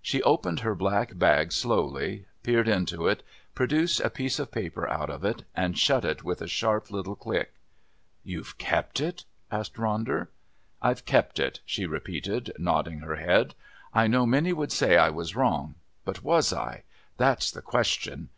She 0.00 0.22
opened 0.22 0.60
her 0.60 0.74
black 0.74 1.18
bag 1.18 1.52
slowly, 1.52 2.24
peered 2.42 2.66
into 2.66 3.06
it, 3.06 3.22
produced 3.54 4.00
a 4.00 4.08
piece 4.08 4.38
of 4.38 4.50
paper 4.50 4.88
out 4.88 5.10
of 5.10 5.22
it, 5.22 5.44
and 5.54 5.76
shut 5.78 6.02
it 6.02 6.24
with 6.24 6.40
a 6.40 6.46
sharp 6.48 6.90
little 6.90 7.14
click. 7.14 7.52
"You've 8.24 8.56
kept 8.56 9.00
it?" 9.02 9.26
asked 9.52 9.74
Ronder. 9.74 10.28
"I've 10.80 11.04
kept 11.04 11.38
it," 11.38 11.60
she 11.66 11.84
repeated, 11.84 12.54
nodding 12.56 13.00
her 13.00 13.16
head. 13.16 13.54
"I 13.92 14.06
know 14.06 14.24
many 14.24 14.54
would 14.54 14.72
say 14.72 14.96
I 14.96 15.10
was 15.10 15.36
wrong. 15.36 15.74
But 16.06 16.22
was 16.24 16.54
I? 16.54 16.84
That's 17.18 17.50
the 17.50 17.60
question. 17.60 18.30